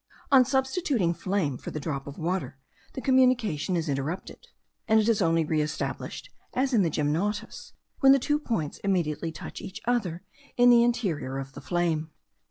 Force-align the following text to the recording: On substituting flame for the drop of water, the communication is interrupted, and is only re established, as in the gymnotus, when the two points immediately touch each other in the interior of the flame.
On 0.31 0.43
substituting 0.43 1.13
flame 1.13 1.59
for 1.59 1.69
the 1.69 1.79
drop 1.79 2.07
of 2.07 2.17
water, 2.17 2.57
the 2.93 3.01
communication 3.01 3.75
is 3.77 3.87
interrupted, 3.87 4.47
and 4.87 4.99
is 4.99 5.21
only 5.21 5.45
re 5.45 5.61
established, 5.61 6.31
as 6.55 6.73
in 6.73 6.81
the 6.81 6.89
gymnotus, 6.89 7.73
when 7.99 8.11
the 8.11 8.17
two 8.17 8.39
points 8.39 8.79
immediately 8.79 9.31
touch 9.31 9.61
each 9.61 9.79
other 9.85 10.23
in 10.57 10.71
the 10.71 10.81
interior 10.83 11.37
of 11.37 11.53
the 11.53 11.61
flame. 11.61 12.09